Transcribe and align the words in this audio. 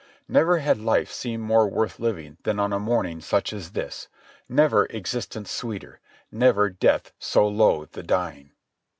Never 0.27 0.57
had 0.57 0.79
life 0.79 1.11
seemed 1.11 1.43
more 1.43 1.67
worth 1.67 1.99
living 1.99 2.37
than 2.41 2.59
on 2.59 2.73
a 2.73 2.79
morning 2.79 3.21
such 3.21 3.53
as 3.53 3.73
this; 3.73 4.07
never 4.49 4.87
existence 4.87 5.51
sweeter; 5.51 5.99
never 6.31 6.71
Death 6.71 7.11
so 7.19 7.47
loath 7.47 7.91
the 7.91 8.01
dying. 8.01 8.49